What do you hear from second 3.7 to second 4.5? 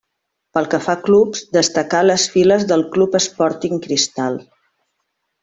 Cristal.